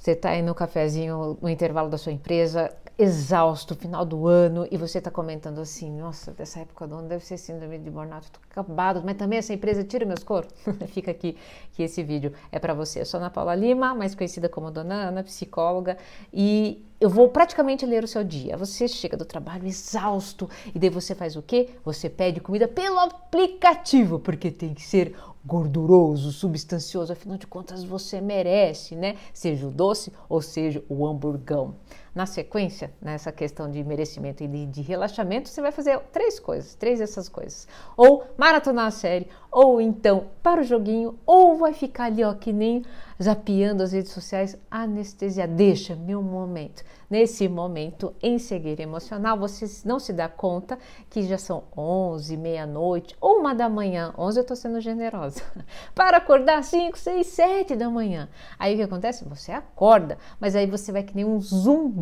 [0.00, 4.78] Você está aí no cafezinho, no intervalo da sua empresa, exausto, final do ano, e
[4.78, 8.40] você está comentando assim: nossa, dessa época do ano deve ser síndrome de burnout, estou
[8.50, 10.50] acabado, mas também essa empresa tira meus coros.
[10.88, 11.36] Fica aqui
[11.72, 13.02] que esse vídeo é para você.
[13.02, 15.98] Eu sou Ana Paula Lima, mais conhecida como Dona Ana, psicóloga,
[16.32, 18.56] e eu vou praticamente ler o seu dia.
[18.58, 21.70] Você chega do trabalho exausto, e daí você faz o quê?
[21.82, 28.20] Você pede comida pelo aplicativo, porque tem que ser gorduroso, substancioso, afinal de contas você
[28.20, 29.16] merece, né?
[29.32, 31.76] Seja o doce ou seja o hamburgão.
[32.12, 36.74] Na sequência, nessa questão de merecimento e de, de, relaxamento, você vai fazer três coisas,
[36.74, 37.68] três dessas coisas.
[37.96, 42.52] Ou maratonar a série, ou então para o joguinho, ou vai ficar ali, ó, que
[42.52, 42.84] nem
[43.22, 45.46] zapeando as redes sociais, anestesia.
[45.46, 46.82] Deixa meu momento.
[47.08, 53.16] Nesse momento, em cegueira emocional, você não se dá conta que já são 11, meia-noite,
[53.20, 54.14] uma da manhã.
[54.16, 55.42] 11 eu estou sendo generosa.
[55.94, 58.28] Para acordar 5, 6, 7 da manhã.
[58.58, 59.24] Aí o que acontece?
[59.24, 61.99] Você acorda, mas aí você vai que nem um zumbi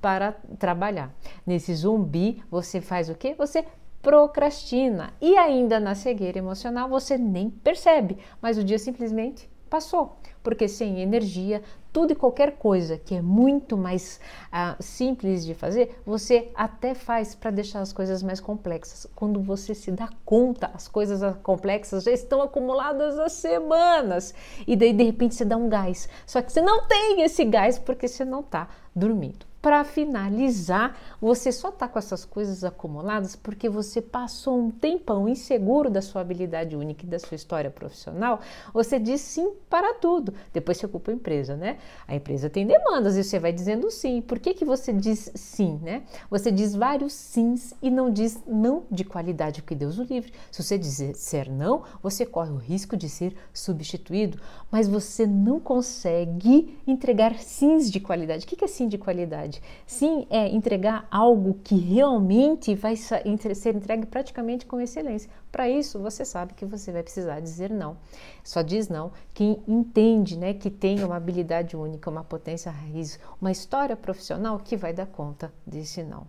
[0.00, 1.14] para trabalhar.
[1.46, 3.34] Nesse zumbi, você faz o quê?
[3.36, 3.64] Você
[4.00, 5.12] procrastina.
[5.20, 10.04] E ainda na cegueira emocional, você nem percebe, mas o dia simplesmente passou
[10.42, 14.20] porque sem energia, tudo e qualquer coisa que é muito mais
[14.50, 19.06] ah, simples de fazer, você até faz para deixar as coisas mais complexas.
[19.14, 24.34] Quando você se dá conta, as coisas complexas já estão acumuladas há semanas
[24.66, 26.08] e daí de repente você dá um gás.
[26.26, 29.51] Só que você não tem esse gás porque você não está dormindo.
[29.62, 35.88] Para finalizar, você só está com essas coisas acumuladas porque você passou um tempão inseguro
[35.88, 38.40] da sua habilidade única e da sua história profissional.
[38.74, 40.34] Você diz sim para tudo.
[40.52, 41.78] Depois você ocupa a empresa, né?
[42.08, 44.20] A empresa tem demandas e você vai dizendo sim.
[44.20, 46.02] Por que, que você diz sim, né?
[46.28, 50.32] Você diz vários sims e não diz não de qualidade, porque Deus o livre.
[50.50, 54.40] Se você disser não, você corre o risco de ser substituído,
[54.72, 58.44] mas você não consegue entregar sims de qualidade.
[58.44, 59.51] O que é sim de qualidade?
[59.52, 59.62] Qualidade.
[59.86, 65.30] Sim, é entregar algo que realmente vai ser entregue praticamente com excelência.
[65.50, 67.96] Para isso, você sabe que você vai precisar dizer não.
[68.42, 73.50] Só diz não quem entende, né, que tem uma habilidade única, uma potência raiz, uma
[73.50, 76.26] história profissional que vai dar conta desse não.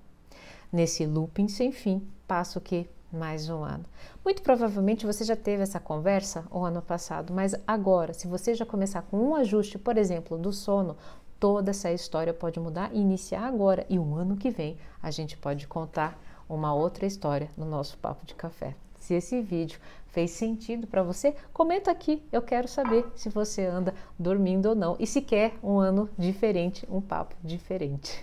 [0.71, 3.85] Nesse looping sem fim, passa o que mais um ano.
[4.25, 8.65] Muito provavelmente você já teve essa conversa o ano passado, mas agora, se você já
[8.65, 10.97] começar com um ajuste, por exemplo, do sono,
[11.43, 13.85] toda essa história pode mudar e iniciar agora.
[13.89, 16.17] E o ano que vem a gente pode contar
[16.47, 18.73] uma outra história no nosso Papo de Café.
[18.97, 19.77] Se esse vídeo
[20.07, 22.23] fez sentido para você, comenta aqui.
[22.31, 26.87] Eu quero saber se você anda dormindo ou não e se quer um ano diferente,
[26.89, 28.22] um papo diferente.